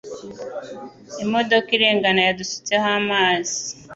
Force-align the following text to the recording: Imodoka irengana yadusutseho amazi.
Imodoka 1.23 1.69
irengana 1.77 2.21
yadusutseho 2.27 2.87
amazi. 2.99 3.59